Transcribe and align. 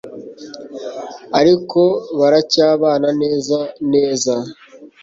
ariko 1.39 1.79
baracyabana 2.19 3.09
neza 3.21 3.57
neza 3.91 4.33